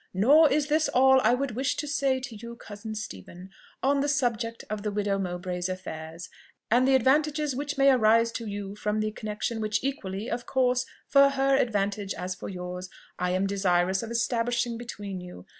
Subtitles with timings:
[0.15, 3.51] ]"Nor is this all I would wish to say to you, cousin Stephen,
[3.83, 6.27] on the subject of the widow Mowbray's affairs,
[6.71, 10.87] and the advantages which may arise to you from the connexion which equally, of course,
[11.05, 15.45] for her advantage as for yours, I am desirous of establishing between you.